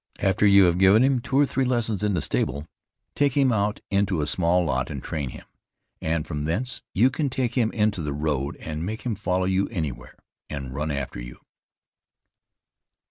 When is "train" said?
5.03-5.29